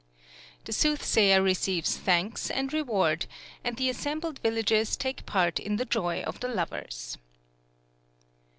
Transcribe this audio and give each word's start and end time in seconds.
The 0.65 0.73
soothsayer 0.73 1.43
receives 1.43 1.95
thanks 1.95 2.49
and 2.49 2.73
reward, 2.73 3.27
and 3.63 3.77
the 3.77 3.87
assembled 3.87 4.39
villagers 4.39 4.95
take 4.95 5.27
part 5.27 5.59
in 5.59 5.75
the 5.75 5.85
joy 5.85 6.23
of 6.23 6.39
the 6.39 6.47
lovers. 6.47 7.19